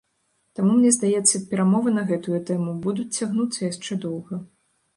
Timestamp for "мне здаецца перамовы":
0.77-1.93